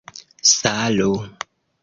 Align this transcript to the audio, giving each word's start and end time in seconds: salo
salo 0.57 1.13